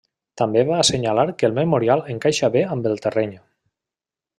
També 0.41 0.63
va 0.69 0.79
assenyalar 0.83 1.25
que 1.41 1.47
el 1.51 1.55
memorial 1.59 2.03
encaixa 2.17 2.53
bé 2.59 2.67
amb 2.77 2.91
el 2.93 3.01
terreny. 3.05 3.41